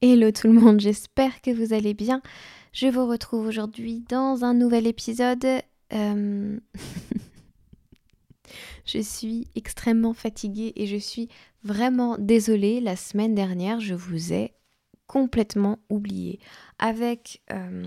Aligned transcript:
Hello 0.00 0.30
tout 0.30 0.46
le 0.46 0.52
monde, 0.52 0.78
j'espère 0.78 1.42
que 1.42 1.50
vous 1.50 1.72
allez 1.72 1.92
bien. 1.92 2.22
Je 2.72 2.86
vous 2.86 3.04
retrouve 3.04 3.48
aujourd'hui 3.48 4.04
dans 4.08 4.44
un 4.44 4.54
nouvel 4.54 4.86
épisode. 4.86 5.44
Euh, 5.92 6.60
je 8.86 8.98
suis 9.00 9.48
extrêmement 9.56 10.14
fatiguée 10.14 10.72
et 10.76 10.86
je 10.86 10.98
suis 10.98 11.28
vraiment 11.64 12.14
désolée. 12.16 12.80
La 12.80 12.94
semaine 12.94 13.34
dernière, 13.34 13.80
je 13.80 13.96
vous 13.96 14.32
ai 14.32 14.52
complètement 15.08 15.80
oublié. 15.90 16.38
Avec 16.78 17.42
euh, 17.50 17.82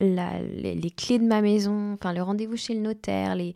les, 0.00 0.90
clés 0.90 1.18
de 1.18 1.24
ma 1.24 1.40
maison, 1.40 1.94
enfin 1.94 2.12
le 2.12 2.20
rendez-vous 2.20 2.58
chez 2.58 2.74
le 2.74 2.80
notaire, 2.80 3.36
les, 3.36 3.54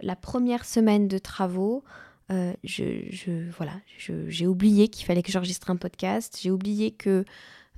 la 0.00 0.16
première 0.16 0.64
semaine 0.64 1.08
de 1.08 1.18
travaux, 1.18 1.84
euh, 2.32 2.52
je, 2.64 3.50
voilà, 3.56 3.74
j'ai 3.98 4.46
oublié 4.46 4.88
qu'il 4.88 5.04
fallait 5.04 5.22
que 5.22 5.30
j'enregistre 5.30 5.70
un 5.70 5.76
podcast, 5.76 6.38
j'ai 6.40 6.50
oublié 6.50 6.90
que 6.90 7.24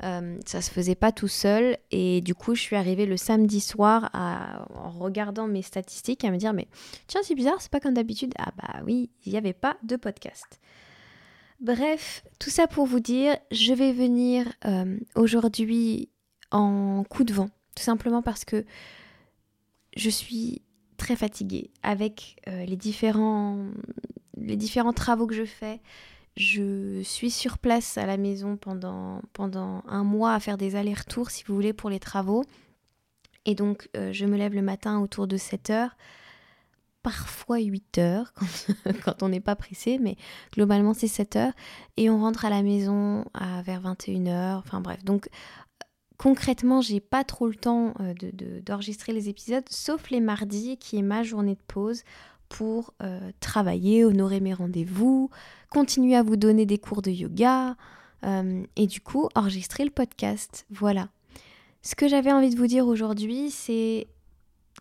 euh, 0.02 0.38
ça 0.46 0.61
se 0.61 0.70
faisait 0.70 0.94
pas 0.94 1.12
tout 1.12 1.28
seul. 1.28 1.77
Et 1.91 2.20
du 2.20 2.34
coup 2.34 2.55
je 2.55 2.61
suis 2.61 2.77
arrivée 2.77 3.06
le 3.06 3.16
samedi 3.16 3.61
soir 3.61 4.11
en 4.12 4.91
regardant 4.91 5.48
mes 5.48 5.62
statistiques 5.62 6.24
à 6.24 6.30
me 6.30 6.36
dire 6.36 6.52
mais 6.52 6.69
tiens 7.06 7.20
c'est 7.24 7.34
bizarre 7.34 7.61
c'est 7.61 7.70
pas 7.70 7.80
comme 7.80 7.94
d'habitude. 7.94 8.33
Ah 8.38 8.52
bah 8.56 8.83
oui 8.84 9.11
il 9.24 9.33
n'y 9.33 9.38
avait 9.38 9.52
pas 9.52 9.77
de 9.83 9.96
podcast. 9.96 10.61
Bref 11.61 12.22
tout 12.39 12.50
ça 12.50 12.66
pour 12.66 12.86
vous 12.86 13.00
dire 13.00 13.36
je 13.50 13.72
vais 13.72 13.92
venir 13.92 14.52
euh, 14.66 14.98
aujourd'hui 15.16 16.11
en 16.52 17.02
coup 17.08 17.24
de 17.24 17.33
vent. 17.33 17.50
Tout 17.74 17.83
simplement 17.83 18.22
parce 18.22 18.44
que 18.44 18.64
je 19.96 20.11
suis 20.11 20.62
très 20.96 21.16
fatiguée 21.16 21.70
avec 21.83 22.36
les 22.46 22.77
différents 22.77 23.66
les 24.36 24.56
différents 24.56 24.92
travaux 24.92 25.27
que 25.27 25.34
je 25.34 25.44
fais. 25.44 25.80
Je 26.36 27.00
suis 27.02 27.30
sur 27.30 27.58
place 27.58 27.96
à 27.96 28.06
la 28.06 28.16
maison 28.16 28.56
pendant, 28.56 29.22
pendant 29.32 29.82
un 29.86 30.02
mois 30.02 30.34
à 30.34 30.40
faire 30.40 30.58
des 30.58 30.74
allers-retours, 30.74 31.30
si 31.30 31.44
vous 31.44 31.54
voulez, 31.54 31.72
pour 31.72 31.90
les 31.90 32.00
travaux. 32.00 32.44
Et 33.46 33.55
donc, 33.55 33.89
euh, 33.96 34.12
je 34.12 34.27
me 34.27 34.36
lève 34.36 34.55
le 34.55 34.62
matin 34.62 35.00
autour 35.00 35.27
de 35.27 35.36
7 35.36 35.70
heures, 35.70 35.96
parfois 37.02 37.61
8 37.61 37.98
heures, 37.98 38.33
quand, 39.05 39.23
on 39.23 39.28
n'est 39.28 39.40
pas 39.40 39.55
pressé, 39.55 39.98
mais 39.98 40.17
globalement, 40.52 40.94
c'est 40.94 41.08
7 41.08 41.36
heures. 41.36 41.52
Et 41.96 42.11
on 42.11 42.18
rentre 42.18 42.44
à 42.44 42.50
la 42.50 42.62
maison 42.62 43.24
à, 43.34 43.62
vers 43.62 43.80
21 43.80 44.27
heures. 44.27 44.58
Enfin 44.58 44.80
bref, 44.80 45.05
donc 45.05 45.28
concrètement, 46.17 46.80
j'ai 46.80 47.00
pas 47.00 47.23
trop 47.23 47.46
le 47.46 47.55
temps 47.55 47.94
euh, 48.00 48.14
d'enregistrer 48.64 49.12
les 49.12 49.28
épisodes, 49.28 49.64
sauf 49.68 50.11
les 50.11 50.20
mardis, 50.20 50.78
qui 50.78 50.96
est 50.96 51.02
ma 51.02 51.23
journée 51.23 51.55
de 51.55 51.62
pause, 51.67 52.02
pour 52.48 52.94
euh, 53.02 53.30
travailler, 53.40 54.05
honorer 54.05 54.40
mes 54.40 54.55
rendez-vous, 54.55 55.30
continuer 55.70 56.16
à 56.16 56.22
vous 56.22 56.36
donner 56.36 56.66
des 56.66 56.78
cours 56.78 57.02
de 57.02 57.10
yoga 57.10 57.77
euh, 58.24 58.62
et 58.77 58.86
du 58.86 59.00
coup 59.00 59.28
enregistrer 59.34 59.84
le 59.84 59.90
podcast. 59.90 60.66
Voilà. 60.70 61.08
Ce 61.82 61.94
que 61.94 62.08
j'avais 62.08 62.32
envie 62.32 62.50
de 62.50 62.56
vous 62.56 62.66
dire 62.66 62.86
aujourd'hui, 62.86 63.50
c'est 63.50 64.06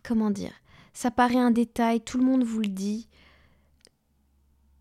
comment 0.03 0.31
dire 0.31 0.53
Ça 0.93 1.11
paraît 1.11 1.35
un 1.35 1.51
détail, 1.51 2.01
tout 2.01 2.17
le 2.17 2.25
monde 2.25 2.43
vous 2.43 2.61
le 2.61 2.67
dit, 2.67 3.07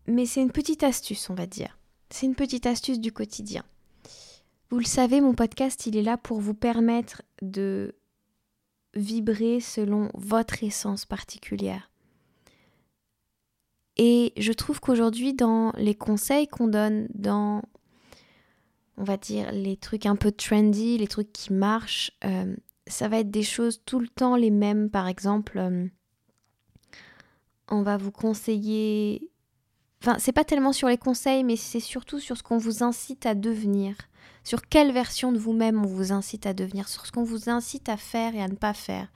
mais 0.07 0.25
c'est 0.25 0.41
une 0.41 0.51
petite 0.51 0.83
astuce, 0.83 1.29
on 1.29 1.33
va 1.33 1.47
dire. 1.47 1.77
C'est 2.09 2.25
une 2.25 2.35
petite 2.35 2.65
astuce 2.65 2.99
du 2.99 3.11
quotidien. 3.11 3.63
Vous 4.69 4.79
le 4.79 4.85
savez, 4.85 5.21
mon 5.21 5.33
podcast, 5.33 5.85
il 5.85 5.97
est 5.97 6.01
là 6.01 6.17
pour 6.17 6.39
vous 6.39 6.53
permettre 6.53 7.21
de 7.41 7.95
vibrer 8.95 9.59
selon 9.59 10.09
votre 10.13 10.63
essence 10.63 11.05
particulière. 11.05 11.89
Et 13.97 14.33
je 14.37 14.51
trouve 14.53 14.79
qu'aujourd'hui, 14.79 15.33
dans 15.33 15.71
les 15.77 15.95
conseils 15.95 16.47
qu'on 16.47 16.67
donne, 16.67 17.07
dans, 17.13 17.61
on 18.97 19.03
va 19.03 19.17
dire, 19.17 19.51
les 19.51 19.77
trucs 19.77 20.05
un 20.05 20.15
peu 20.15 20.31
trendy, 20.31 20.97
les 20.97 21.07
trucs 21.07 21.31
qui 21.31 21.53
marchent, 21.53 22.11
euh, 22.25 22.55
ça 22.87 23.07
va 23.07 23.19
être 23.19 23.31
des 23.31 23.43
choses 23.43 23.81
tout 23.85 23.99
le 23.99 24.07
temps 24.07 24.35
les 24.35 24.51
mêmes. 24.51 24.89
Par 24.89 25.07
exemple, 25.07 25.57
euh, 25.57 25.87
on 27.69 27.83
va 27.83 27.97
vous 27.97 28.11
conseiller. 28.11 29.29
Enfin, 30.01 30.17
c'est 30.19 30.33
pas 30.33 30.43
tellement 30.43 30.73
sur 30.73 30.87
les 30.87 30.97
conseils, 30.97 31.43
mais 31.43 31.55
c'est 31.55 31.79
surtout 31.79 32.19
sur 32.19 32.35
ce 32.37 32.43
qu'on 32.43 32.57
vous 32.57 32.83
incite 32.83 33.25
à 33.25 33.35
devenir. 33.35 33.95
Sur 34.43 34.67
quelle 34.67 34.91
version 34.91 35.31
de 35.31 35.37
vous-même 35.37 35.85
on 35.85 35.87
vous 35.87 36.11
incite 36.11 36.45
à 36.45 36.53
devenir, 36.53 36.89
sur 36.89 37.05
ce 37.05 37.11
qu'on 37.11 37.23
vous 37.23 37.49
incite 37.49 37.87
à 37.87 37.95
faire 37.95 38.35
et 38.35 38.41
à 38.41 38.49
ne 38.49 38.55
pas 38.55 38.73
faire. 38.73 39.07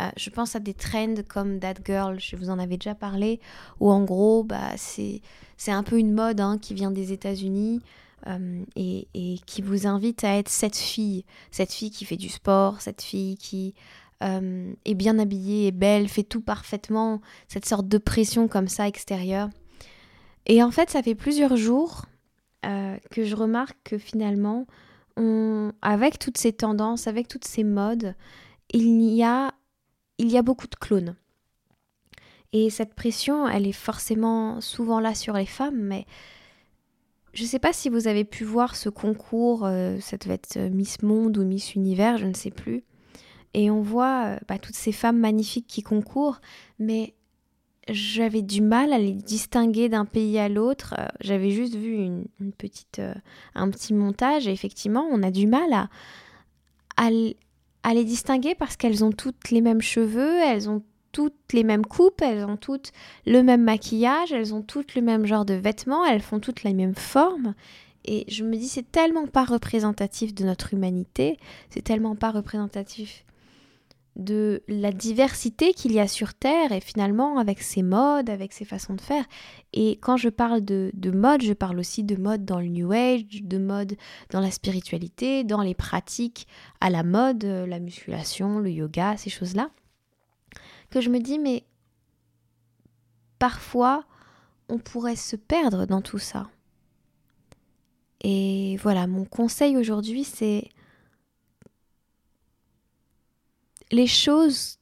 Euh, 0.00 0.08
je 0.16 0.30
pense 0.30 0.56
à 0.56 0.60
des 0.60 0.74
trends 0.74 1.14
comme 1.28 1.60
That 1.60 1.74
Girl, 1.84 2.18
je 2.18 2.36
vous 2.36 2.50
en 2.50 2.58
avais 2.58 2.76
déjà 2.76 2.94
parlé, 2.94 3.40
où 3.80 3.90
en 3.90 4.04
gros, 4.04 4.42
bah, 4.42 4.72
c'est 4.76 5.20
un 5.68 5.82
peu 5.82 5.98
une 5.98 6.12
mode 6.12 6.40
hein, 6.40 6.58
qui 6.58 6.74
vient 6.74 6.90
des 6.90 7.12
États-Unis. 7.12 7.80
Euh, 8.28 8.62
et, 8.76 9.08
qui 9.46 9.62
vous 9.62 9.88
invite 9.88 10.22
à 10.22 10.36
être 10.36 10.48
cette 10.48 10.76
fille, 10.76 11.24
cette 11.50 11.72
fille 11.72 11.90
qui 11.90 12.04
fait 12.04 12.16
du 12.16 12.28
sport, 12.28 12.80
cette 12.80 13.02
fille 13.02 13.36
qui 13.36 13.74
euh, 14.22 14.72
est 14.84 14.94
bien 14.94 15.18
habillée, 15.18 15.66
est 15.66 15.72
belle, 15.72 16.06
fait 16.06 16.22
tout 16.22 16.40
parfaitement, 16.40 17.20
cette 17.48 17.66
sorte 17.66 17.88
de 17.88 17.98
pression 17.98 18.46
comme 18.46 18.68
ça 18.68 18.86
extérieure. 18.86 19.50
Et 20.46 20.62
en 20.62 20.70
fait, 20.70 20.88
ça 20.88 21.02
fait 21.02 21.16
plusieurs 21.16 21.56
jours 21.56 22.06
que 23.10 23.24
je 23.24 23.34
remarque 23.34 23.76
que 23.82 23.98
finalement, 23.98 24.68
avec 25.82 26.20
toutes 26.20 26.38
ces 26.38 26.52
tendances, 26.52 27.08
avec 27.08 27.26
toutes 27.26 27.44
ces 27.44 27.64
modes, 27.64 28.14
il 28.72 29.00
y 29.02 29.24
a 29.24 29.52
il 30.18 30.30
y 30.30 30.38
a 30.38 30.42
beaucoup 30.42 30.66
de 30.66 30.76
clones. 30.76 31.16
Et 32.52 32.68
cette 32.68 32.94
pression, 32.94 33.48
elle 33.48 33.66
est 33.66 33.72
forcément 33.72 34.60
souvent 34.60 35.00
là 35.00 35.14
sur 35.14 35.34
les 35.34 35.46
femmes, 35.46 35.80
mais 35.80 36.06
je 37.32 37.42
ne 37.42 37.48
sais 37.48 37.58
pas 37.58 37.72
si 37.72 37.88
vous 37.88 38.08
avez 38.08 38.24
pu 38.24 38.44
voir 38.44 38.76
ce 38.76 38.90
concours, 38.90 39.64
euh, 39.64 39.98
ça 40.00 40.18
devait 40.18 40.34
être 40.34 40.58
euh, 40.58 40.68
Miss 40.68 41.02
Monde 41.02 41.38
ou 41.38 41.44
Miss 41.44 41.74
Univers, 41.74 42.18
je 42.18 42.26
ne 42.26 42.34
sais 42.34 42.50
plus. 42.50 42.84
Et 43.54 43.70
on 43.70 43.80
voit 43.80 44.26
euh, 44.26 44.38
bah, 44.48 44.58
toutes 44.58 44.74
ces 44.74 44.92
femmes 44.92 45.18
magnifiques 45.18 45.66
qui 45.66 45.82
concourent, 45.82 46.40
mais 46.78 47.14
j'avais 47.88 48.42
du 48.42 48.60
mal 48.60 48.92
à 48.92 48.98
les 48.98 49.12
distinguer 49.12 49.88
d'un 49.88 50.04
pays 50.04 50.38
à 50.38 50.48
l'autre. 50.48 50.94
J'avais 51.20 51.50
juste 51.50 51.74
vu 51.74 52.06
un 53.54 53.70
petit 53.70 53.94
montage 53.94 54.46
effectivement, 54.46 55.08
on 55.10 55.22
a 55.22 55.30
du 55.32 55.46
mal 55.46 55.72
à, 55.72 57.10
à 57.82 57.94
les 57.94 58.04
distinguer 58.04 58.54
parce 58.54 58.76
qu'elles 58.76 59.04
ont 59.04 59.12
toutes 59.12 59.50
les 59.50 59.60
mêmes 59.60 59.82
cheveux, 59.82 60.38
elles 60.38 60.68
ont 60.68 60.82
toutes 61.12 61.52
les 61.52 61.64
mêmes 61.64 61.84
coupes, 61.84 62.22
elles 62.22 62.44
ont 62.44 62.56
toutes 62.56 62.92
le 63.26 63.42
même 63.42 63.62
maquillage, 63.62 64.32
elles 64.32 64.54
ont 64.54 64.62
toutes 64.62 64.94
le 64.94 65.02
même 65.02 65.26
genre 65.26 65.44
de 65.44 65.54
vêtements, 65.54 66.04
elles 66.06 66.22
font 66.22 66.40
toutes 66.40 66.64
la 66.64 66.72
même 66.72 66.94
forme. 66.94 67.54
Et 68.04 68.24
je 68.28 68.44
me 68.44 68.56
dis, 68.56 68.68
c'est 68.68 68.90
tellement 68.90 69.26
pas 69.26 69.44
représentatif 69.44 70.34
de 70.34 70.44
notre 70.44 70.74
humanité, 70.74 71.38
c'est 71.70 71.82
tellement 71.82 72.16
pas 72.16 72.30
représentatif 72.30 73.24
de 74.16 74.62
la 74.68 74.92
diversité 74.92 75.72
qu'il 75.72 75.92
y 75.92 76.00
a 76.00 76.06
sur 76.06 76.34
Terre 76.34 76.72
et 76.72 76.80
finalement 76.80 77.38
avec 77.38 77.62
ses 77.62 77.82
modes, 77.82 78.28
avec 78.28 78.52
ses 78.52 78.64
façons 78.64 78.94
de 78.94 79.00
faire. 79.00 79.24
Et 79.72 79.92
quand 80.02 80.16
je 80.16 80.28
parle 80.28 80.62
de, 80.62 80.90
de 80.94 81.10
mode, 81.10 81.42
je 81.42 81.54
parle 81.54 81.78
aussi 81.78 82.04
de 82.04 82.16
mode 82.16 82.44
dans 82.44 82.60
le 82.60 82.68
New 82.68 82.92
Age, 82.92 83.42
de 83.42 83.58
mode 83.58 83.96
dans 84.30 84.40
la 84.40 84.50
spiritualité, 84.50 85.44
dans 85.44 85.62
les 85.62 85.74
pratiques 85.74 86.46
à 86.80 86.90
la 86.90 87.02
mode, 87.02 87.44
la 87.44 87.78
musculation, 87.78 88.58
le 88.58 88.70
yoga, 88.70 89.16
ces 89.16 89.30
choses-là. 89.30 89.70
Que 90.90 91.00
je 91.00 91.08
me 91.08 91.18
dis, 91.18 91.38
mais 91.38 91.64
parfois, 93.38 94.04
on 94.68 94.78
pourrait 94.78 95.16
se 95.16 95.36
perdre 95.36 95.86
dans 95.86 96.02
tout 96.02 96.18
ça. 96.18 96.50
Et 98.22 98.76
voilà, 98.82 99.06
mon 99.06 99.24
conseil 99.24 99.76
aujourd'hui, 99.76 100.24
c'est 100.24 100.68
les 103.92 104.06
choses 104.06 104.78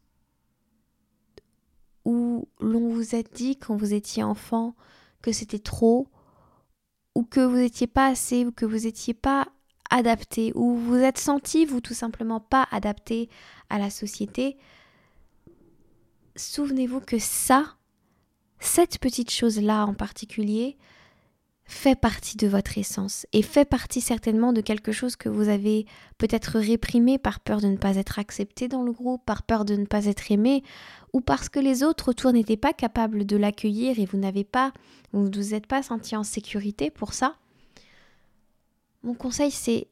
où 2.05 2.49
l'on 2.61 2.89
vous 2.89 3.15
a 3.15 3.23
dit 3.23 3.57
quand 3.57 3.77
vous 3.77 3.93
étiez 3.93 4.23
enfant 4.23 4.75
que 5.21 5.33
c'était 5.33 5.59
trop, 5.59 6.09
ou 7.15 7.25
que 7.25 7.41
vous 7.41 7.57
n'étiez 7.57 7.89
pas 7.89 8.07
assez, 8.07 8.47
ou 8.47 8.53
que 8.53 8.65
vous 8.65 8.79
n'étiez 8.79 9.13
pas 9.13 9.49
adapté, 9.91 10.53
ou 10.55 10.77
vous 10.77 10.97
êtes 10.97 11.19
senti, 11.19 11.67
vous 11.67 11.81
tout 11.81 11.95
simplement 11.95 12.41
pas 12.41 12.67
adapté 12.71 13.29
à 13.69 13.79
la 13.79 13.91
société, 13.91 14.57
souvenez-vous 16.37 17.01
que 17.01 17.19
ça, 17.19 17.77
cette 18.61 18.99
petite 18.99 19.31
chose-là 19.31 19.85
en 19.85 19.95
particulier, 19.95 20.79
fait 21.71 21.95
partie 21.95 22.37
de 22.37 22.49
votre 22.49 22.79
essence 22.79 23.27
et 23.33 23.43
fait 23.43 23.65
partie 23.65 24.01
certainement 24.01 24.53
de 24.53 24.61
quelque 24.61 24.91
chose 24.91 25.15
que 25.15 25.29
vous 25.29 25.49
avez 25.49 25.87
peut-être 26.19 26.59
réprimé 26.59 27.17
par 27.17 27.39
peur 27.39 27.61
de 27.61 27.69
ne 27.69 27.77
pas 27.77 27.95
être 27.95 28.19
accepté 28.19 28.67
dans 28.67 28.83
le 28.83 28.91
groupe, 28.91 29.25
par 29.25 29.45
peur 29.45 29.65
de 29.65 29.77
ne 29.77 29.87
pas 29.87 30.07
être 30.07 30.33
aimé, 30.33 30.65
ou 31.13 31.21
parce 31.21 31.49
que 31.49 31.61
les 31.61 31.85
autres 31.85 32.11
autour 32.11 32.33
n'étaient 32.33 32.57
pas 32.57 32.73
capables 32.73 33.25
de 33.25 33.37
l'accueillir 33.37 34.01
et 34.01 34.05
vous 34.05 34.19
n'avez 34.19 34.43
pas, 34.43 34.73
vous 35.13 35.29
ne 35.29 35.35
vous 35.35 35.55
êtes 35.55 35.69
pas 35.69 35.83
senti 35.83 36.17
en 36.17 36.25
sécurité 36.25 36.91
pour 36.91 37.15
ça. 37.15 37.37
Mon 39.05 39.15
conseil, 39.15 39.53
c'est 39.53 39.87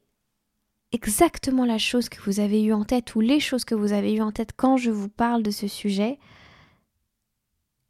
exactement 0.91 1.63
la 1.63 1.77
chose 1.77 2.09
que 2.09 2.21
vous 2.21 2.41
avez 2.41 2.61
eue 2.61 2.73
en 2.73 2.83
tête 2.83 3.15
ou 3.15 3.21
les 3.21 3.39
choses 3.39 3.63
que 3.63 3.75
vous 3.75 3.93
avez 3.93 4.13
eues 4.13 4.21
en 4.21 4.33
tête 4.33 4.51
quand 4.55 4.75
je 4.75 4.91
vous 4.91 5.09
parle 5.09 5.43
de 5.43 5.51
ce 5.51 5.69
sujet. 5.69 6.19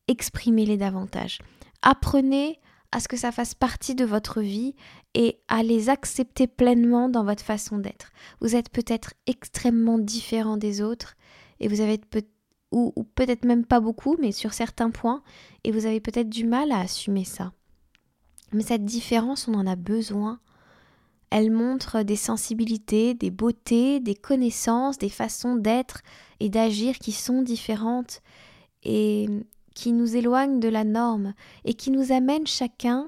Exprimez-les 0.08 0.78
davantage. 0.78 1.40
Apprenez 1.82 2.60
à 2.92 3.00
ce 3.00 3.08
que 3.08 3.18
ça 3.18 3.32
fasse 3.32 3.54
partie 3.54 3.96
de 3.96 4.06
votre 4.06 4.42
vie 4.42 4.76
et 5.14 5.40
à 5.48 5.64
les 5.64 5.90
accepter 5.90 6.48
pleinement 6.48 7.10
dans 7.10 7.24
votre 7.24 7.44
façon 7.44 7.78
d'être. 7.78 8.12
Vous 8.42 8.56
êtes 8.56 8.70
peut-être 8.70 9.14
extrêmement 9.28 10.00
différent 10.00 10.58
des 10.58 10.82
autres 10.82 11.16
et 11.60 11.68
vous 11.68 11.82
avez 11.82 11.98
peut 11.98 12.24
ou, 12.72 12.94
ou 12.96 13.04
peut-être 13.04 13.46
même 13.46 13.66
pas 13.66 13.80
beaucoup, 13.80 14.16
mais 14.20 14.32
sur 14.32 14.54
certains 14.54 14.92
points, 14.92 15.24
et 15.64 15.72
vous 15.72 15.86
avez 15.86 16.00
peut-être 16.00 16.30
du 16.30 16.46
mal 16.46 16.72
à 16.72 16.82
assumer 16.82 17.26
ça. 17.26 17.52
Mais 18.54 18.64
cette 18.64 18.86
différence, 18.86 19.48
on 19.48 19.54
en 19.54 19.68
a 19.68 19.76
besoin. 19.76 20.40
Elle 21.32 21.52
montre 21.52 22.02
des 22.02 22.16
sensibilités, 22.16 23.14
des 23.14 23.30
beautés, 23.30 24.00
des 24.00 24.16
connaissances, 24.16 24.98
des 24.98 25.10
façons 25.10 25.56
d'être 25.56 26.02
et 26.40 26.50
d'agir 26.50 26.98
qui 26.98 27.12
sont 27.12 27.44
différentes. 27.44 28.22
Et 28.84 29.28
qui 29.80 29.94
nous 29.94 30.18
éloigne 30.18 30.60
de 30.60 30.68
la 30.68 30.84
norme 30.84 31.34
et 31.64 31.74
qui 31.74 31.90
nous 31.90 32.12
amène 32.12 32.46
chacun 32.46 33.08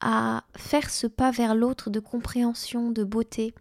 à 0.00 0.42
faire 0.56 0.90
ce 0.90 1.06
pas 1.06 1.30
vers 1.30 1.54
l'autre 1.54 1.90
de 1.90 2.00
compréhension, 2.00 2.90
de 2.90 3.04
beauté. 3.04 3.54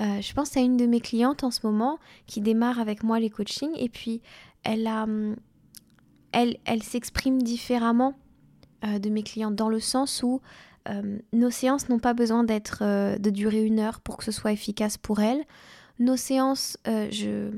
Euh, 0.00 0.22
je 0.22 0.32
pense 0.32 0.56
à 0.56 0.60
une 0.60 0.78
de 0.78 0.86
mes 0.86 1.00
clientes 1.00 1.44
en 1.44 1.50
ce 1.50 1.60
moment 1.64 1.98
qui 2.26 2.40
démarre 2.40 2.80
avec 2.80 3.02
moi 3.02 3.20
les 3.20 3.28
coachings 3.28 3.76
et 3.76 3.90
puis 3.90 4.22
elle 4.64 4.88
hum, 4.88 5.36
elle, 6.32 6.56
elle 6.64 6.82
s'exprime 6.82 7.42
différemment 7.42 8.14
euh, 8.86 8.98
de 8.98 9.10
mes 9.10 9.22
clientes 9.22 9.54
dans 9.54 9.68
le 9.68 9.80
sens 9.80 10.22
où 10.22 10.40
euh, 10.88 11.18
nos 11.34 11.50
séances 11.50 11.90
n'ont 11.90 11.98
pas 11.98 12.14
besoin 12.14 12.42
d'être 12.42 13.18
de 13.18 13.30
durer 13.30 13.62
une 13.62 13.80
heure 13.80 14.00
pour 14.00 14.16
que 14.16 14.24
ce 14.24 14.32
soit 14.32 14.52
efficace 14.52 14.96
pour 14.96 15.20
elle. 15.20 15.44
Nos 15.98 16.16
séances, 16.16 16.78
je, 16.86 17.50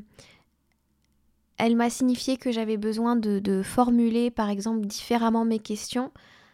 elle 1.61 1.77
m'a 1.77 1.91
signifié 1.91 2.39
que 2.39 2.51
j'avais 2.51 2.79
besoin 2.79 3.17
de, 3.17 3.63
formuler, 3.63 4.31
par 4.31 4.49
exemple, 4.49 4.87
différemment 4.87 5.45
mes 5.45 5.59
questions, 5.59 6.11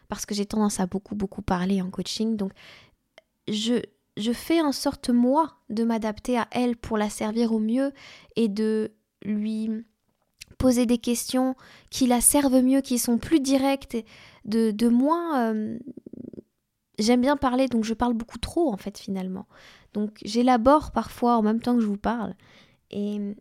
parce 0.09 0.25
que 0.25 0.35
j'ai 0.35 0.45
tendance 0.45 0.79
à 0.79 0.85
beaucoup, 0.85 1.15
beaucoup 1.15 1.41
parler 1.41 1.81
en 1.81 1.89
coaching. 1.89 2.35
Donc, 2.35 2.51
je, 3.47 3.81
fais 4.33 4.61
en 4.61 4.73
sorte, 4.73 5.09
moi, 5.09 5.55
de 5.69 5.83
m'adapter 5.83 6.37
à 6.37 6.47
elle 6.51 6.75
pour 6.75 6.97
la 6.97 7.09
servir 7.09 7.53
au 7.53 7.59
mieux 7.59 7.93
et 8.35 8.49
de 8.49 8.91
lui 9.23 9.69
poser 10.57 10.85
des 10.85 10.97
questions 10.97 11.55
qui 11.89 12.07
la 12.07 12.19
servent 12.19 12.61
mieux, 12.61 12.81
qui 12.81 12.99
sont 12.99 13.17
plus 13.17 13.39
directes, 13.39 13.97
de, 14.45 14.71
de 14.71 14.87
moins... 14.89 15.53
Euh, 15.53 15.79
j'aime 16.99 17.21
bien 17.21 17.37
parler, 17.37 17.67
donc 17.67 17.85
je 17.85 17.93
parle 17.93 18.13
beaucoup 18.13 18.39
trop, 18.39 18.71
en 18.71 18.77
fait, 18.77 18.97
finalement. 18.97 19.47
Donc, 19.93 20.17
j'élabore 20.25 20.91
parfois 20.91 21.37
en 21.37 21.43
même 21.43 21.61
temps 21.61 21.75
que 21.75 21.81
je 21.81 21.87
vous 21.87 21.97
parle. 21.97 22.35
Et 22.91 23.35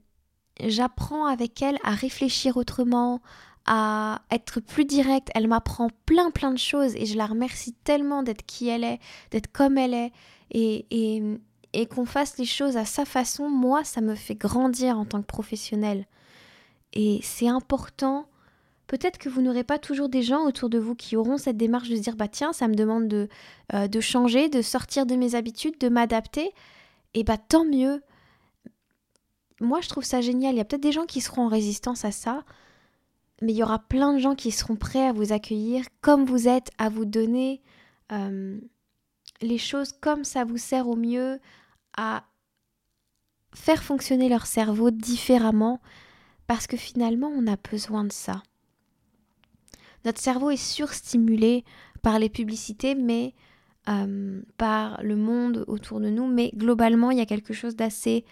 j'apprends 0.65 1.27
avec 1.27 1.63
elle 1.63 1.79
à 1.85 1.93
réfléchir 1.93 2.57
autrement, 2.57 3.21
à 3.67 4.23
être 4.31 4.61
plus 4.61 4.85
directe. 4.85 5.31
Elle 5.35 5.49
m'apprend 5.49 5.89
plein 6.07 6.31
plein 6.31 6.53
de 6.53 6.59
choses 6.59 6.95
et 6.97 7.07
je 7.07 7.17
la 7.17 7.27
remercie 7.27 7.73
tellement 7.85 8.23
d'être 8.23 8.47
qui 8.47 8.69
elle 8.69 8.85
est, 8.85 9.01
d'être 9.31 9.51
comme 9.53 9.79
elle 9.79 9.95
est 9.95 10.13
et, 10.51 11.39
qu'on 11.91 12.07
fasse 12.07 12.39
les 12.39 12.45
choses 12.47 12.77
à 12.77 12.85
sa 12.85 13.05
façon. 13.05 13.51
Moi, 13.51 13.85
ça 13.85 14.01
me 14.01 14.15
fait 14.15 14.35
grandir 14.35 14.99
en 14.99 15.05
tant 15.05 15.21
que 15.21 15.27
professionnelle. 15.27 16.07
Et 16.95 17.21
c'est 17.23 17.49
important. 17.49 18.27
Peut-être 18.87 19.19
que 19.19 19.29
vous 19.29 19.43
n'aurez 19.43 19.65
pas 19.65 19.79
toujours 19.79 20.09
des 20.09 20.23
gens 20.23 20.47
autour 20.47 20.71
de 20.71 20.79
vous 20.79 20.95
qui 20.95 21.17
auront 21.17 21.37
cette 21.37 21.57
démarche 21.57 21.89
de 21.89 21.97
se 21.97 22.01
dire 22.01 22.15
bah 22.15 22.29
tiens 22.29 22.53
ça 22.53 22.69
me 22.69 22.75
demande 22.75 23.09
de, 23.09 23.29
euh, 23.75 23.89
de 23.89 24.01
changer, 24.01 24.49
de 24.49 24.63
sortir 24.63 25.07
de 25.07 25.17
mes 25.17 25.35
habitudes, 25.35 25.77
de 25.79 25.89
m'adapter. 25.89 26.53
Et 27.13 27.25
bah 27.25 27.37
tant 27.37 27.65
mieux 27.65 28.01
moi 29.61 29.81
je 29.81 29.89
trouve 29.89 30.05
ça 30.05 30.21
génial. 30.21 30.55
Il 30.55 30.59
y 30.59 30.61
a 30.61 30.65
peut-être 30.65 30.83
des 30.83 30.93
gens 30.93 31.07
qui 31.07 31.21
seront 31.21 31.47
en 31.47 31.49
résistance 31.49 32.05
à 32.05 32.13
ça, 32.13 32.45
mais 33.43 33.53
il 33.53 33.57
y 33.57 33.63
aura 33.63 33.79
plein 33.79 34.15
de 34.15 34.19
gens 34.19 34.35
qui 34.35 34.51
seront 34.51 34.77
prêts 34.77 35.07
à 35.07 35.13
vous 35.13 35.33
accueillir 35.33 35.85
comme 36.01 36.25
vous 36.25 36.49
êtes, 36.49 36.71
à 36.79 36.89
vous 36.89 37.05
donner 37.05 37.63
euh, 38.13 38.59
les 39.43 39.59
choses 39.59 39.93
comme 40.01 40.25
ça 40.25 40.45
vous 40.45 40.59
sert 40.59 40.89
au 40.89 40.97
mieux, 40.97 41.41
à 41.97 42.25
faire 43.55 43.83
fonctionner 43.83 44.29
leur 44.29 44.47
cerveau 44.47 44.91
différemment, 44.91 45.81
parce 46.47 46.67
que 46.67 46.77
finalement 46.77 47.29
on 47.29 47.47
a 47.47 47.57
besoin 47.57 48.05
de 48.05 48.13
ça. 48.13 48.43
Notre 50.05 50.21
cerveau 50.21 50.51
est 50.51 50.57
surstimulé 50.57 51.65
par 52.03 52.19
les 52.19 52.29
publicités, 52.29 52.95
mais 52.95 53.35
euh, 53.89 54.41
par 54.57 55.03
le 55.03 55.17
monde 55.17 55.65
autour 55.67 56.01
de 56.01 56.11
nous, 56.11 56.27
mais 56.27 56.53
globalement 56.55 57.11
il 57.11 57.19
y 57.19 57.23
a 57.23 57.27
quelque 57.27 57.55
chose 57.55 57.77
d'assez 57.77 58.25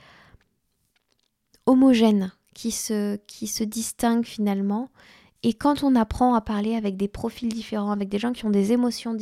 homogène 1.66 2.32
qui 2.54 2.70
se, 2.70 3.16
qui 3.26 3.46
se 3.46 3.64
distingue 3.64 4.24
finalement. 4.24 4.90
Et 5.42 5.52
quand 5.52 5.82
on 5.82 5.94
apprend 5.94 6.34
à 6.34 6.40
parler 6.40 6.74
avec 6.74 6.96
des 6.96 7.08
profils 7.08 7.52
différents, 7.52 7.90
avec 7.90 8.08
des 8.08 8.18
gens 8.18 8.32
qui 8.32 8.46
ont 8.46 8.50
des 8.50 8.72
émotions, 8.72 9.16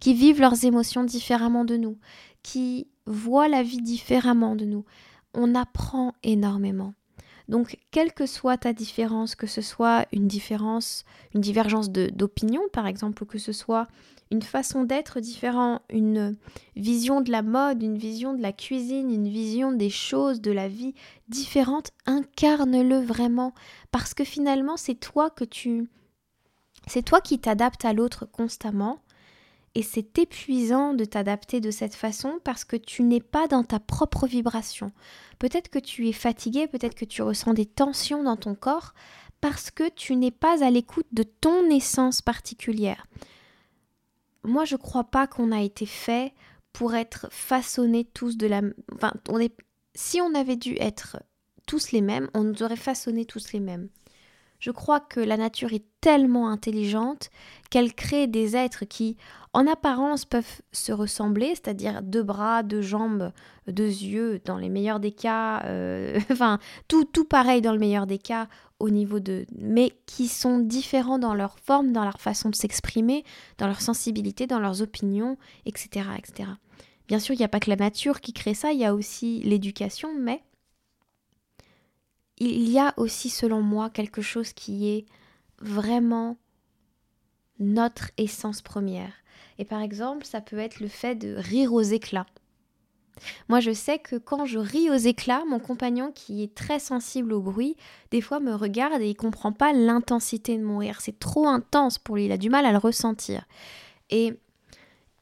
qui 0.00 0.14
vivent 0.14 0.40
leurs 0.40 0.64
émotions 0.64 1.04
différemment 1.04 1.64
de 1.64 1.76
nous, 1.76 1.98
qui 2.42 2.88
voient 3.06 3.48
la 3.48 3.62
vie 3.62 3.80
différemment 3.80 4.56
de 4.56 4.66
nous, 4.66 4.84
on 5.32 5.54
apprend 5.54 6.12
énormément. 6.22 6.92
Donc, 7.48 7.78
quelle 7.90 8.12
que 8.12 8.26
soit 8.26 8.58
ta 8.58 8.72
différence, 8.72 9.34
que 9.34 9.46
ce 9.46 9.62
soit 9.62 10.06
une 10.12 10.28
différence, 10.28 11.04
une 11.34 11.40
divergence 11.40 11.90
d'opinion 11.90 12.62
par 12.72 12.86
exemple, 12.86 13.22
ou 13.22 13.26
que 13.26 13.38
ce 13.38 13.52
soit 13.52 13.88
une 14.30 14.42
façon 14.42 14.84
d'être 14.84 15.20
différente, 15.20 15.80
une 15.88 16.36
vision 16.76 17.22
de 17.22 17.30
la 17.30 17.40
mode, 17.40 17.82
une 17.82 17.96
vision 17.96 18.34
de 18.34 18.42
la 18.42 18.52
cuisine, 18.52 19.10
une 19.10 19.28
vision 19.28 19.72
des 19.72 19.88
choses, 19.88 20.42
de 20.42 20.52
la 20.52 20.68
vie 20.68 20.94
différente, 21.28 21.92
incarne-le 22.04 22.98
vraiment. 22.98 23.54
Parce 23.90 24.12
que 24.12 24.24
finalement 24.24 24.76
c'est 24.76 25.00
toi 25.00 25.30
que 25.30 25.44
tu 25.44 25.88
c'est 26.86 27.02
toi 27.02 27.20
qui 27.20 27.38
t'adaptes 27.38 27.84
à 27.84 27.92
l'autre 27.92 28.26
constamment 28.26 28.98
et 29.74 29.82
c'est 29.82 30.18
épuisant 30.18 30.94
de 30.94 31.04
t'adapter 31.04 31.60
de 31.60 31.70
cette 31.70 31.94
façon 31.94 32.38
parce 32.44 32.64
que 32.64 32.76
tu 32.76 33.02
n'es 33.02 33.20
pas 33.20 33.46
dans 33.46 33.64
ta 33.64 33.80
propre 33.80 34.26
vibration. 34.26 34.92
Peut-être 35.38 35.68
que 35.68 35.78
tu 35.78 36.08
es 36.08 36.12
fatigué, 36.12 36.66
peut-être 36.66 36.94
que 36.94 37.04
tu 37.04 37.22
ressens 37.22 37.54
des 37.54 37.66
tensions 37.66 38.22
dans 38.22 38.36
ton 38.36 38.54
corps 38.54 38.94
parce 39.40 39.70
que 39.70 39.88
tu 39.88 40.16
n'es 40.16 40.30
pas 40.32 40.64
à 40.64 40.70
l'écoute 40.70 41.06
de 41.12 41.22
ton 41.22 41.70
essence 41.70 42.22
particulière 42.22 43.06
moi 44.44 44.64
je 44.64 44.76
crois 44.76 45.04
pas 45.04 45.26
qu'on 45.26 45.52
a 45.52 45.60
été 45.60 45.84
fait 45.84 46.32
pour 46.72 46.94
être 46.94 47.26
façonnés 47.30 48.04
tous 48.04 48.36
de 48.36 48.46
la 48.46 48.62
enfin 48.94 49.12
on 49.28 49.38
est 49.38 49.54
si 49.94 50.20
on 50.20 50.34
avait 50.34 50.56
dû 50.56 50.76
être 50.78 51.18
tous 51.66 51.92
les 51.92 52.00
mêmes, 52.00 52.30
on 52.34 52.44
nous 52.44 52.62
aurait 52.62 52.76
façonné 52.76 53.24
tous 53.24 53.52
les 53.52 53.60
mêmes. 53.60 53.88
Je 54.58 54.70
crois 54.70 55.00
que 55.00 55.20
la 55.20 55.36
nature 55.36 55.72
est 55.72 55.84
tellement 56.00 56.48
intelligente 56.48 57.30
qu'elle 57.70 57.94
crée 57.94 58.26
des 58.26 58.56
êtres 58.56 58.84
qui, 58.84 59.16
en 59.52 59.66
apparence, 59.66 60.24
peuvent 60.24 60.60
se 60.72 60.92
ressembler, 60.92 61.50
c'est-à-dire 61.50 62.02
deux 62.02 62.22
bras, 62.22 62.62
deux 62.62 62.82
jambes, 62.82 63.32
deux 63.68 63.88
yeux, 63.88 64.40
dans 64.44 64.56
les 64.56 64.68
meilleurs 64.68 65.00
des 65.00 65.12
cas, 65.12 65.62
euh, 65.64 66.18
enfin, 66.32 66.58
tout, 66.88 67.04
tout 67.04 67.24
pareil 67.24 67.60
dans 67.60 67.72
le 67.72 67.78
meilleur 67.78 68.06
des 68.06 68.18
cas, 68.18 68.48
au 68.80 68.90
niveau 68.90 69.20
de. 69.20 69.46
mais 69.56 69.92
qui 70.06 70.28
sont 70.28 70.58
différents 70.58 71.18
dans 71.18 71.34
leur 71.34 71.58
forme, 71.60 71.92
dans 71.92 72.04
leur 72.04 72.20
façon 72.20 72.48
de 72.48 72.56
s'exprimer, 72.56 73.24
dans 73.58 73.66
leur 73.66 73.80
sensibilité, 73.80 74.46
dans 74.46 74.60
leurs 74.60 74.82
opinions, 74.82 75.36
etc. 75.66 76.06
etc. 76.16 76.50
Bien 77.08 77.18
sûr, 77.18 77.34
il 77.34 77.38
n'y 77.38 77.44
a 77.44 77.48
pas 77.48 77.60
que 77.60 77.70
la 77.70 77.76
nature 77.76 78.20
qui 78.20 78.32
crée 78.32 78.54
ça, 78.54 78.72
il 78.72 78.78
y 78.78 78.84
a 78.84 78.94
aussi 78.94 79.40
l'éducation, 79.40 80.10
mais 80.18 80.42
il 82.40 82.68
y 82.68 82.78
a 82.78 82.94
aussi, 82.96 83.30
selon 83.30 83.62
moi, 83.62 83.90
quelque 83.90 84.22
chose 84.22 84.52
qui 84.52 84.88
est 84.88 85.06
vraiment 85.60 86.36
notre 87.58 88.10
essence 88.16 88.62
première. 88.62 89.12
Et 89.58 89.64
par 89.64 89.80
exemple, 89.82 90.24
ça 90.24 90.40
peut 90.40 90.58
être 90.58 90.80
le 90.80 90.88
fait 90.88 91.16
de 91.16 91.34
rire 91.34 91.72
aux 91.72 91.82
éclats. 91.82 92.26
Moi, 93.48 93.58
je 93.58 93.72
sais 93.72 93.98
que 93.98 94.16
quand 94.16 94.46
je 94.46 94.58
ris 94.58 94.90
aux 94.90 94.94
éclats, 94.94 95.42
mon 95.48 95.58
compagnon, 95.58 96.12
qui 96.12 96.44
est 96.44 96.54
très 96.54 96.78
sensible 96.78 97.32
au 97.32 97.40
bruit, 97.40 97.76
des 98.12 98.20
fois 98.20 98.38
me 98.38 98.54
regarde 98.54 99.02
et 99.02 99.10
il 99.10 99.16
comprend 99.16 99.52
pas 99.52 99.72
l'intensité 99.72 100.56
de 100.56 100.62
mon 100.62 100.78
rire. 100.78 101.00
C'est 101.00 101.18
trop 101.18 101.48
intense 101.48 101.98
pour 101.98 102.14
lui, 102.16 102.26
il 102.26 102.32
a 102.32 102.36
du 102.36 102.50
mal 102.50 102.64
à 102.64 102.72
le 102.72 102.78
ressentir. 102.78 103.44
Et 104.10 104.34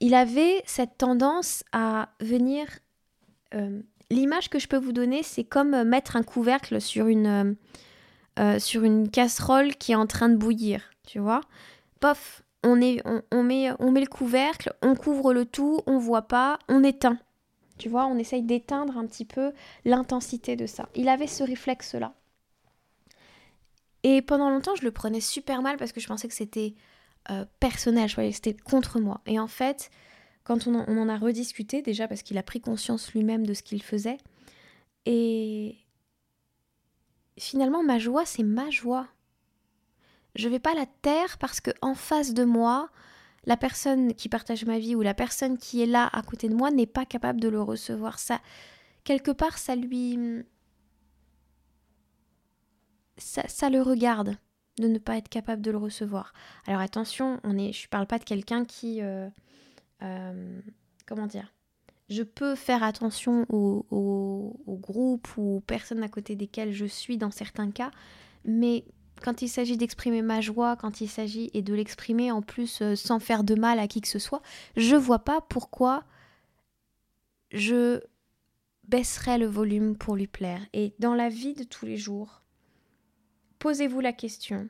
il 0.00 0.14
avait 0.14 0.62
cette 0.66 0.99
tendance 0.99 1.64
à 1.73 2.11
venir. 2.20 2.66
Euh, 3.54 3.80
l'image 4.10 4.48
que 4.48 4.58
je 4.58 4.68
peux 4.68 4.76
vous 4.76 4.92
donner, 4.92 5.22
c'est 5.22 5.44
comme 5.44 5.75
euh, 5.75 5.84
mettre 5.84 6.16
un 6.16 6.22
couvercle 6.22 6.80
sur 6.80 7.06
une, 7.06 7.56
euh, 8.38 8.58
sur 8.58 8.84
une 8.84 9.10
casserole 9.10 9.75
qui 9.76 9.92
est 9.92 9.96
en 9.96 10.06
train 10.06 10.28
de 10.28 10.36
bouillir, 10.36 10.90
tu 11.06 11.18
vois. 11.18 11.40
Pof, 12.00 12.42
on, 12.62 12.76
met, 12.76 13.00
on 13.32 13.42
met 13.42 13.70
le 14.00 14.06
couvercle, 14.06 14.75
on 14.82 14.94
couvre 14.94 15.32
le 15.32 15.44
tout, 15.44 15.80
on 15.86 15.98
voit 15.98 16.22
pas, 16.22 16.58
on 16.68 16.82
éteint. 16.82 17.18
Tu 17.78 17.88
vois, 17.88 18.06
on 18.06 18.18
essaye 18.18 18.42
d'éteindre 18.42 18.96
un 18.96 19.06
petit 19.06 19.25
peu 19.25 19.52
l'intensité 19.84 20.56
de 20.56 20.66
ça. 20.66 20.88
Il 20.94 21.08
avait 21.08 21.26
ce 21.26 21.44
réflexe-là. 21.44 22.14
Et 24.02 24.22
pendant 24.22 24.50
longtemps, 24.50 24.75
je 24.76 24.84
le 24.84 24.90
prenais 24.90 25.20
super 25.20 25.62
mal 25.62 25.76
parce 25.76 25.92
que 25.92 26.00
je 26.00 26.06
pensais 26.06 26.28
que 26.28 26.34
c'était 26.34 26.75
euh, 27.30 27.44
personnel, 27.60 28.08
je 28.08 28.14
croyais 28.14 28.30
que 28.30 28.36
c'était 28.36 28.54
contre 28.54 29.00
moi. 29.00 29.20
Et 29.26 29.38
en 29.38 29.48
fait, 29.48 29.90
quand 30.46 30.68
on 30.68 30.76
en, 30.76 31.08
a 31.08 31.18
rediscuté, 31.18 31.82
déjà 31.82 32.06
parce 32.06 32.22
qu'il 32.22 32.38
a 32.38 32.42
pris 32.44 32.60
conscience 32.60 33.12
lui-même 33.12 33.44
de 33.44 33.52
ce 33.52 33.64
qu'il 33.64 33.82
faisait, 33.82 34.18
et 35.04 35.76
finalement, 37.36 37.82
ma 37.82 37.98
joie, 37.98 38.24
c'est 38.24 38.44
ma 38.44 38.70
joie. 38.70 39.08
Je 40.36 40.48
vais 40.48 40.60
pas 40.60 40.74
la 40.74 40.86
taire 40.86 41.38
parce 41.38 41.60
que 41.60 41.72
en 41.82 41.94
face 41.94 42.32
de 42.32 42.44
moi, 42.44 42.90
la 43.44 43.56
personne 43.56 44.14
qui 44.14 44.28
partage 44.28 44.64
ma 44.64 44.78
vie 44.78 44.94
ou 44.94 45.02
la 45.02 45.14
personne 45.14 45.58
qui 45.58 45.82
est 45.82 45.86
là 45.86 46.08
à 46.12 46.22
côté 46.22 46.48
de 46.48 46.54
moi 46.54 46.70
n'est 46.70 46.86
pas 46.86 47.06
capable 47.06 47.40
de 47.40 47.48
le 47.48 47.60
recevoir. 47.60 48.20
Ça, 48.20 48.40
quelque 49.02 49.32
part, 49.32 49.58
ça 49.58 49.74
lui, 49.74 50.44
ça, 53.16 53.48
ça 53.48 53.68
le 53.68 53.82
regarde 53.82 54.36
de 54.78 54.86
ne 54.86 54.98
pas 54.98 55.16
être 55.16 55.28
capable 55.28 55.62
de 55.62 55.72
le 55.72 55.78
recevoir. 55.78 56.32
Alors 56.68 56.82
attention, 56.82 57.40
on 57.42 57.58
est, 57.58 57.72
je 57.72 57.86
ne 57.86 57.88
parle 57.88 58.06
pas 58.06 58.20
de 58.20 58.24
quelqu'un 58.24 58.64
qui... 58.64 59.02
Euh, 59.02 59.28
euh, 60.02 60.60
comment 61.06 61.26
dire? 61.26 61.52
Je 62.08 62.22
peux 62.22 62.54
faire 62.54 62.82
attention 62.82 63.46
au, 63.48 63.84
au, 63.90 64.76
groupe 64.76 65.28
ou 65.36 65.56
aux 65.56 65.60
personnes 65.60 66.04
à 66.04 66.08
côté 66.08 66.36
desquelles 66.36 66.72
je 66.72 66.86
suis 66.86 67.18
dans 67.18 67.32
certains 67.32 67.70
cas, 67.70 67.90
mais 68.44 68.84
quand 69.22 69.42
il 69.42 69.48
s'agit 69.48 69.76
d'exprimer 69.76 70.22
ma 70.22 70.40
joie, 70.40 70.76
quand 70.76 71.00
il 71.00 71.08
s'agit 71.08 71.50
et 71.54 71.62
de 71.62 71.74
l'exprimer 71.74 72.30
en 72.30 72.42
plus 72.42 72.80
euh, 72.82 72.94
sans 72.94 73.18
faire 73.18 73.42
de 73.42 73.54
mal 73.54 73.78
à 73.78 73.88
qui 73.88 74.00
que 74.00 74.08
ce 74.08 74.18
soit, 74.18 74.42
je 74.76 74.94
vois 74.94 75.20
pas 75.20 75.40
pourquoi 75.40 76.04
je 77.50 78.00
baisserais 78.86 79.38
le 79.38 79.46
volume 79.46 79.96
pour 79.96 80.16
lui 80.16 80.26
plaire. 80.26 80.60
Et 80.72 80.94
dans 80.98 81.14
la 81.14 81.28
vie 81.28 81.54
de 81.54 81.64
tous 81.64 81.86
les 81.86 81.96
jours, 81.96 82.42
posez-vous 83.58 84.00
la 84.00 84.12
question 84.12 84.68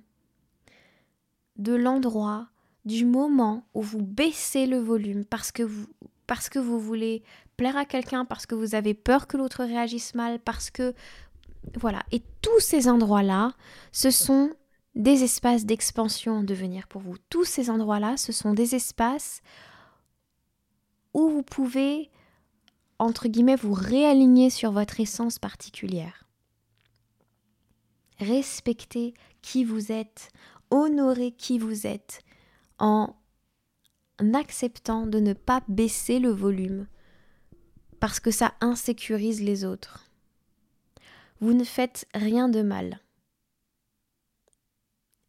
de 1.56 1.74
l'endroit, 1.74 2.48
du 2.86 3.04
moment 3.04 3.66
où 3.74 3.82
vous 3.82 4.00
baissez 4.00 4.66
le 4.66 4.78
volume 4.78 5.24
parce 5.24 5.50
que 5.50 5.62
vous, 5.64 6.80
voulez 6.80 7.22
plaire 7.56 7.76
à 7.76 7.84
quelqu'un, 7.84 8.24
parce 8.24 8.46
que 8.46 8.54
vous 8.54 8.74
avez 8.74 8.94
peur 8.94 9.26
que 9.26 9.36
l'autre 9.36 9.64
réagisse 9.64 10.14
mal, 10.14 10.38
parce 10.38 10.70
que... 10.70 10.94
Voilà. 11.80 12.04
Et 12.12 12.22
tous 12.42 12.60
ces 12.60 12.88
endroits-là, 12.88 13.52
ce 13.90 14.12
sont 14.12 14.52
des 14.94 15.24
espaces 15.24 15.66
d'expansion 15.66 16.38
en 16.38 16.42
devenir 16.44 16.86
pour 16.86 17.02
vous. 17.02 17.16
Tous 17.28 17.44
ces 17.44 17.70
endroits-là, 17.70 18.16
ce 18.16 18.32
sont 18.32 18.54
des 18.54 18.76
espaces 18.76 19.42
où 21.12 21.28
vous 21.28 21.42
pouvez, 21.42 22.08
entre 23.00 23.26
guillemets, 23.26 23.56
vous 23.56 23.72
réaligner 23.72 24.48
sur 24.48 24.70
votre 24.70 25.00
essence 25.00 25.40
particulière. 25.40 26.24
Respectez 28.20 29.14
qui 29.42 29.64
vous 29.64 29.90
êtes, 29.90 30.30
honorez 30.70 31.32
qui 31.32 31.58
vous 31.58 31.88
êtes 31.88 32.22
en 32.78 33.14
acceptant 34.34 35.06
de 35.06 35.20
ne 35.20 35.32
pas 35.32 35.62
baisser 35.68 36.18
le 36.18 36.30
volume 36.30 36.86
parce 38.00 38.20
que 38.20 38.30
ça 38.30 38.54
insécurise 38.60 39.42
les 39.42 39.64
autres. 39.64 40.10
Vous 41.40 41.52
ne 41.52 41.64
faites 41.64 42.06
rien 42.14 42.48
de 42.48 42.62
mal. 42.62 43.00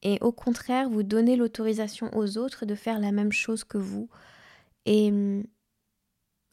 Et 0.03 0.19
au 0.21 0.31
contraire, 0.31 0.89
vous 0.89 1.03
donnez 1.03 1.35
l'autorisation 1.35 2.15
aux 2.15 2.37
autres 2.37 2.65
de 2.65 2.75
faire 2.75 2.99
la 2.99 3.11
même 3.11 3.31
chose 3.31 3.63
que 3.63 3.77
vous. 3.77 4.09
Et 4.85 5.09
hum, 5.09 5.43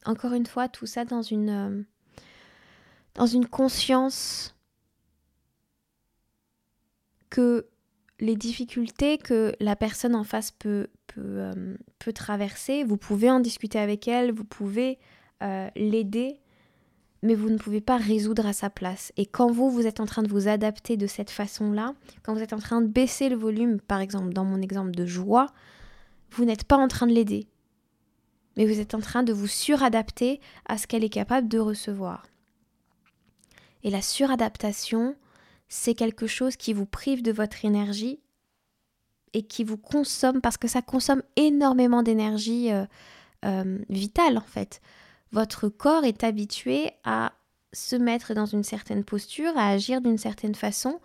encore 0.05 0.33
une 0.33 0.45
fois, 0.45 0.67
tout 0.67 0.85
ça 0.85 1.05
dans 1.05 1.21
une, 1.21 1.49
euh, 1.49 1.83
dans 3.13 3.25
une 3.25 3.47
conscience 3.47 4.55
que 7.29 7.69
les 8.19 8.35
difficultés 8.35 9.17
que 9.17 9.53
la 9.59 9.75
personne 9.75 10.15
en 10.15 10.23
face 10.23 10.51
peut, 10.51 10.87
peut, 11.07 11.21
euh, 11.21 11.75
peut, 11.99 12.13
traverser, 12.13 12.83
vous 12.83 12.97
pouvez 12.97 13.29
en 13.29 13.39
discuter 13.39 13.79
avec 13.79 14.07
elle, 14.07 14.31
vous 14.31 14.45
pouvez 14.45 14.99
euh, 15.43 15.69
l'aider, 15.75 16.39
mais 17.23 17.35
vous 17.35 17.49
ne 17.49 17.57
pouvez 17.57 17.81
pas 17.81 17.97
résoudre 17.97 18.45
à 18.45 18.53
sa 18.53 18.69
place. 18.69 19.11
Et 19.17 19.25
quand 19.25 19.51
vous, 19.51 19.69
vous 19.69 19.87
êtes 19.87 19.99
en 19.99 20.05
train 20.05 20.23
de 20.23 20.29
vous 20.29 20.47
adapter 20.47 20.95
de 20.95 21.07
cette 21.07 21.29
façon-là, 21.29 21.93
quand 22.23 22.33
vous 22.33 22.41
êtes 22.41 22.53
en 22.53 22.59
train 22.59 22.81
de 22.81 22.87
baisser 22.87 23.29
le 23.29 23.35
volume, 23.35 23.81
par 23.81 23.99
exemple 23.99 24.31
dans 24.31 24.45
mon 24.45 24.61
exemple 24.61 24.91
de 24.91 25.05
joie, 25.05 25.47
vous 26.31 26.45
n'êtes 26.45 26.63
pas 26.63 26.77
en 26.77 26.87
train 26.87 27.07
de 27.07 27.13
l'aider, 27.13 27.47
mais 28.55 28.65
vous 28.65 28.79
êtes 28.79 28.93
en 28.93 28.99
train 28.99 29.23
de 29.23 29.33
vous 29.33 29.47
suradapter 29.47 30.39
à 30.67 30.77
ce 30.77 30.87
qu'elle 30.87 31.03
est 31.03 31.09
capable 31.09 31.49
de 31.49 31.59
recevoir. 31.59 32.27
Et 33.83 33.89
la 33.89 34.01
suradaptation, 34.01 35.15
c'est 35.75 35.93
quelque 35.93 36.25
chose 36.25 36.55
qui 36.55 36.71
vous 36.71 36.85
prive 36.85 37.21
de 37.21 37.33
votre 37.33 37.65
énergie 37.65 38.21
et 39.33 39.43
qui 39.43 39.65
vous 39.65 39.77
consomme 39.77 40.39
parce 40.39 40.55
que 40.55 40.69
ça 40.69 40.81
consomme 40.81 41.21
énormément 41.35 42.01
d'énergie 42.01 42.71
euh, 42.71 42.85
euh, 43.43 43.79
vitale 43.89 44.37
en 44.37 44.47
fait. 44.47 44.81
Votre 45.33 45.67
corps 45.67 46.05
est 46.05 46.23
habitué 46.23 46.91
à 47.03 47.33
se 47.73 47.97
mettre 47.97 48.33
dans 48.33 48.45
une 48.45 48.63
certaine 48.63 49.03
posture, 49.03 49.51
à 49.57 49.67
agir 49.67 49.99
d'une 49.99 50.17
certaine 50.17 50.55
façon 50.55 51.01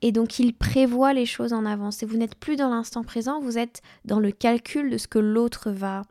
et 0.00 0.12
donc 0.12 0.38
il 0.38 0.54
prévoit 0.54 1.12
les 1.12 1.26
choses 1.26 1.52
en 1.52 1.66
avance 1.66 2.04
et 2.04 2.06
vous 2.06 2.16
n'êtes 2.16 2.36
plus 2.36 2.54
dans 2.54 2.70
l'instant 2.70 3.02
présent, 3.02 3.40
vous 3.40 3.58
êtes 3.58 3.82
dans 4.04 4.20
le 4.20 4.30
calcul 4.30 4.90
de 4.90 4.96
ce 4.96 5.08
que 5.08 5.18
l'autre 5.18 5.72
va 5.72 6.02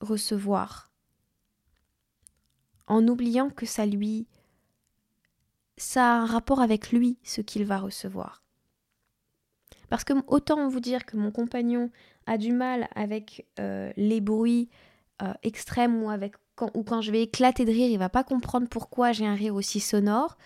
recevoir 0.00 0.90
en 2.86 3.06
oubliant 3.06 3.50
que 3.50 3.66
ça 3.66 3.84
lui 3.84 4.26
ça 5.76 6.04
a 6.04 6.16
un 6.16 6.26
rapport 6.26 6.60
avec 6.60 6.92
lui, 6.92 7.18
ce 7.22 7.40
qu'il 7.40 7.64
va 7.64 7.78
recevoir. 7.78 8.42
Parce 9.88 10.04
que 10.04 10.14
autant 10.26 10.68
vous 10.68 10.80
dire 10.80 11.04
que 11.04 11.16
mon 11.16 11.30
compagnon 11.30 11.90
a 12.26 12.38
du 12.38 12.52
mal 12.52 12.88
avec 12.94 13.46
euh, 13.58 13.92
les 13.96 14.20
bruits 14.20 14.70
euh, 15.22 15.32
extrêmes 15.42 16.02
ou, 16.02 16.10
quand, 16.82 17.00
je 17.00 17.12
vais 17.12 17.22
éclater 17.22 17.64
de 17.64 17.70
rire, 17.70 17.90
il 17.90 17.98
va 17.98 18.08
pas 18.08 18.24
comprendre 18.24 18.68
pourquoi 18.68 19.12
j'ai 19.12 19.26
un 19.26 19.34
rire 19.34 19.54
aussi 19.54 19.80
sonore. 19.80 20.38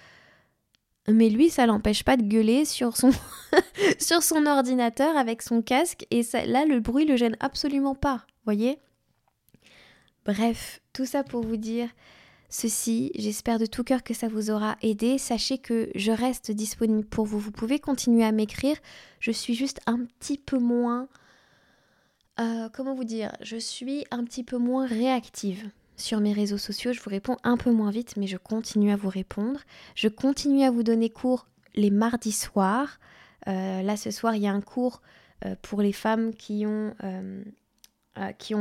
Mais 1.08 1.28
lui, 1.28 1.50
ça 1.50 1.66
l'empêche 1.66 2.02
pas 2.02 2.16
de 2.16 2.24
gueuler 2.24 2.64
sur 2.64 2.96
son, 2.96 3.10
ordinateur 4.48 5.16
avec 5.16 5.42
son 5.42 5.62
casque. 5.62 6.06
Et 6.10 6.22
là, 6.46 6.64
le 6.64 6.80
bruit 6.80 7.04
le 7.04 7.16
gêne 7.16 7.36
absolument 7.38 7.94
pas. 7.94 8.26
Voyez? 8.44 8.80
Bref, 10.24 10.80
tout 10.92 11.06
ça 11.06 11.22
pour 11.22 11.42
vous 11.42 11.56
dire 11.56 11.88
ceci. 12.48 13.12
J'espère 13.14 13.58
de 13.58 13.66
tout 13.66 13.84
cœur 13.84 14.02
que 14.02 14.14
ça 14.14 14.28
vous 14.28 14.50
aura 14.50 14.76
aidé. 14.82 15.18
Sachez 15.18 15.58
que 15.58 15.90
je 15.94 16.12
reste 16.12 16.50
disponible 16.50 17.06
pour 17.06 17.26
vous. 17.26 17.38
Vous 17.38 17.50
pouvez 17.50 17.78
continuer 17.78 18.24
à 18.24 18.32
m'écrire. 18.32 18.76
Je 19.20 19.30
suis 19.30 19.54
juste 19.54 19.80
un 19.86 20.04
petit 20.04 20.38
peu 20.38 20.58
moins... 20.58 21.08
Euh, 22.38 22.68
comment 22.72 22.94
vous 22.94 23.04
dire? 23.04 23.32
Je 23.40 23.56
suis 23.56 24.04
un 24.10 24.24
petit 24.24 24.44
peu 24.44 24.58
moins 24.58 24.86
réactive 24.86 25.70
sur 25.96 26.20
mes 26.20 26.32
réseaux 26.32 26.58
sociaux. 26.58 26.92
Je 26.92 27.00
vous 27.00 27.10
réponds 27.10 27.36
un 27.44 27.56
peu 27.56 27.72
moins 27.72 27.90
vite, 27.90 28.16
mais 28.16 28.26
je 28.26 28.36
continue 28.36 28.92
à 28.92 28.96
vous 28.96 29.08
répondre. 29.08 29.60
Je 29.94 30.08
continue 30.08 30.62
à 30.62 30.70
vous 30.70 30.82
donner 30.82 31.10
cours 31.10 31.46
les 31.74 31.90
mardis 31.90 32.32
soirs. 32.32 32.98
Euh, 33.48 33.82
là, 33.82 33.96
ce 33.96 34.10
soir, 34.10 34.34
il 34.34 34.42
y 34.42 34.46
a 34.46 34.52
un 34.52 34.60
cours 34.60 35.00
euh, 35.44 35.54
pour 35.62 35.82
les 35.82 35.92
femmes 35.92 36.34
qui 36.34 36.66
ont... 36.66 36.94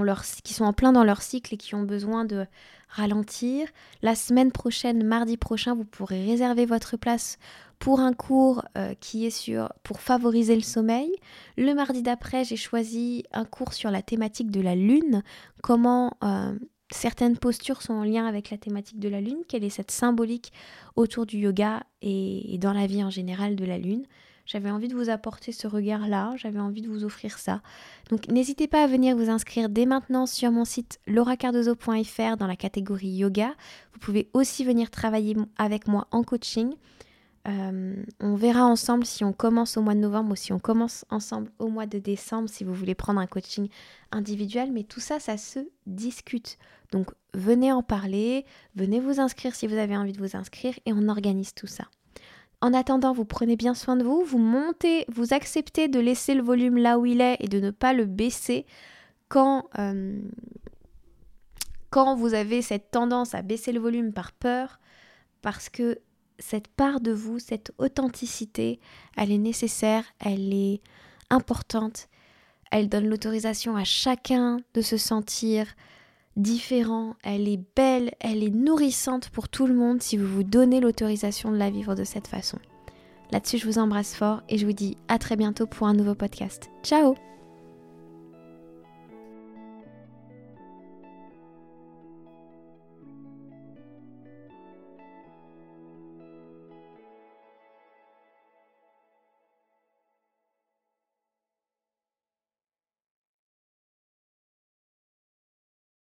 leur, 0.03 0.23
qui 0.43 0.53
sont 0.53 0.65
en 0.65 0.73
plein 0.73 0.91
dans 0.91 1.03
leur 1.03 1.21
cycle 1.21 1.53
et 1.53 1.57
qui 1.57 1.75
ont 1.75 1.83
besoin 1.83 2.25
de 2.25 2.45
ralentir. 2.89 3.67
La 4.01 4.15
semaine 4.15 4.51
prochaine, 4.51 5.03
mardi 5.03 5.37
prochain, 5.37 5.75
vous 5.75 5.85
pourrez 5.85 6.25
réserver 6.25 6.65
votre 6.65 6.97
place 6.97 7.37
pour 7.79 7.99
un 7.99 8.13
cours 8.13 8.63
euh, 8.77 8.93
qui 8.99 9.25
est 9.25 9.31
sur 9.31 9.69
pour 9.83 9.99
favoriser 9.99 10.55
le 10.55 10.61
sommeil. 10.61 11.11
Le 11.57 11.73
mardi 11.73 12.01
d'après, 12.01 12.43
j'ai 12.43 12.55
choisi 12.55 13.23
un 13.31 13.45
cours 13.45 13.73
sur 13.73 13.91
la 13.91 14.01
thématique 14.01 14.51
de 14.51 14.61
la 14.61 14.75
lune, 14.75 15.23
comment 15.61 16.17
euh, 16.23 16.57
certaines 16.91 17.37
postures 17.37 17.81
sont 17.81 17.93
en 17.93 18.03
lien 18.03 18.25
avec 18.25 18.49
la 18.49 18.57
thématique 18.57 18.99
de 18.99 19.09
la 19.09 19.21
lune, 19.21 19.39
quelle 19.47 19.63
est 19.63 19.69
cette 19.69 19.91
symbolique 19.91 20.53
autour 20.95 21.25
du 21.25 21.37
yoga 21.37 21.83
et, 22.01 22.57
dans 22.59 22.73
la 22.73 22.87
vie 22.87 23.03
en 23.03 23.09
général 23.09 23.55
de 23.55 23.65
la 23.65 23.77
lune. 23.77 24.05
J'avais 24.45 24.69
envie 24.69 24.87
de 24.87 24.95
vous 24.95 25.09
apporter 25.09 25.51
ce 25.51 25.67
regard-là, 25.67 26.33
j'avais 26.37 26.59
envie 26.59 26.81
de 26.81 26.87
vous 26.87 27.03
offrir 27.03 27.39
ça. 27.39 27.61
Donc 28.09 28.27
n'hésitez 28.27 28.67
pas 28.67 28.83
à 28.83 28.87
venir 28.87 29.15
vous 29.15 29.29
inscrire 29.29 29.69
dès 29.69 29.87
maintenant 29.87 30.27
sur 30.27 30.51
mon 30.51 30.65
site 30.65 30.99
lauracardozo.fr 31.07 32.37
dans 32.37 32.47
la 32.47 32.55
catégorie 32.55 33.09
yoga. 33.09 33.55
Vous 33.93 33.99
pouvez 33.99 34.29
aussi 34.33 34.63
venir 34.63 34.91
travailler 34.91 35.35
avec 35.57 35.87
moi 35.87 36.07
en 36.11 36.23
coaching. 36.23 36.75
Euh, 37.47 37.95
on 38.19 38.35
verra 38.35 38.65
ensemble 38.65 39.05
si 39.05 39.23
on 39.23 39.33
commence 39.33 39.77
au 39.77 39.81
mois 39.81 39.93
de 39.93 39.99
novembre 39.99 40.31
ou 40.31 40.35
si 40.35 40.51
on 40.51 40.59
commence 40.59 41.05
ensemble 41.09 41.51
au 41.59 41.67
mois 41.67 41.85
de 41.85 41.99
décembre, 41.99 42.49
si 42.49 42.63
vous 42.63 42.73
voulez 42.73 42.95
prendre 42.95 43.19
un 43.19 43.27
coaching 43.27 43.69
individuel. 44.11 44.71
Mais 44.71 44.83
tout 44.83 44.99
ça, 44.99 45.19
ça 45.19 45.37
se 45.37 45.59
discute. 45.87 46.57
Donc 46.91 47.11
venez 47.33 47.71
en 47.71 47.81
parler, 47.81 48.45
venez 48.75 48.99
vous 48.99 49.19
inscrire 49.19 49.55
si 49.55 49.65
vous 49.65 49.77
avez 49.77 49.97
envie 49.97 50.13
de 50.13 50.19
vous 50.19 50.35
inscrire 50.35 50.73
et 50.85 50.93
on 50.93 51.07
organise 51.09 51.53
tout 51.53 51.67
ça. 51.67 51.85
En 52.65 52.73
attendant, 52.73 53.13
vous 53.13 53.25
prenez 53.25 53.55
bien 53.57 53.75
soin 53.75 53.95
de 53.95 54.03
vous, 54.03 54.23
vous 54.23 54.39
montez, 54.39 55.05
vous 55.07 55.35
acceptez 55.35 55.87
de 55.87 55.99
laisser 55.99 56.33
le 56.33 56.41
volume 56.41 56.77
là 56.77 56.97
où 56.97 57.05
il 57.05 57.21
est 57.21 57.37
et 57.39 57.47
de 57.47 57.59
ne 57.59 57.69
pas 57.69 57.93
le 57.93 58.05
baisser 58.05 58.65
quand, 59.29 59.69
euh, 59.77 60.19
quand 61.91 62.15
vous 62.15 62.33
avez 62.33 62.63
cette 62.63 62.89
tendance 62.89 63.35
à 63.35 63.43
baisser 63.43 63.71
le 63.71 63.79
volume 63.79 64.13
par 64.13 64.31
peur, 64.31 64.79
parce 65.43 65.69
que 65.69 65.99
cette 66.39 66.67
part 66.67 67.01
de 67.01 67.11
vous, 67.11 67.37
cette 67.37 67.71
authenticité, 67.77 68.79
elle 69.15 69.31
est 69.31 69.37
nécessaire, 69.37 70.03
elle 70.19 70.51
est 70.51 70.81
importante, 71.29 72.09
elle 72.71 72.89
donne 72.89 73.07
l'autorisation 73.07 73.75
à 73.75 73.83
chacun 73.83 74.57
de 74.73 74.81
se 74.81 74.97
sentir 74.97 75.67
différent, 76.35 77.15
elle 77.23 77.47
est 77.47 77.61
belle, 77.75 78.11
elle 78.19 78.43
est 78.43 78.53
nourrissante 78.53 79.29
pour 79.29 79.49
tout 79.49 79.67
le 79.67 79.73
monde 79.73 80.01
si 80.01 80.17
vous 80.17 80.27
vous 80.27 80.43
donnez 80.43 80.79
l'autorisation 80.79 81.51
de 81.51 81.57
la 81.57 81.69
vivre 81.69 81.95
de 81.95 82.03
cette 82.03 82.27
façon. 82.27 82.57
Là-dessus, 83.31 83.57
je 83.57 83.65
vous 83.65 83.79
embrasse 83.79 84.15
fort 84.15 84.41
et 84.49 84.57
je 84.57 84.65
vous 84.65 84.73
dis 84.73 84.97
à 85.07 85.17
très 85.17 85.35
bientôt 85.35 85.65
pour 85.65 85.87
un 85.87 85.93
nouveau 85.93 86.15
podcast. 86.15 86.69
Ciao 86.83 87.15